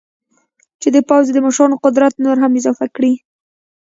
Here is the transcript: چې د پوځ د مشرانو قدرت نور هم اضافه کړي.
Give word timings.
چې 0.81 0.87
د 0.95 0.97
پوځ 1.09 1.25
د 1.33 1.37
مشرانو 1.45 1.81
قدرت 1.85 2.13
نور 2.25 2.37
هم 2.43 2.51
اضافه 2.59 2.85
کړي. 2.95 3.13